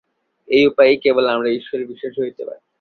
[0.49, 2.61] এই উপায়েই কেবল আমরা ঈশ্বরে বিশ্বাসী হইতে পারি।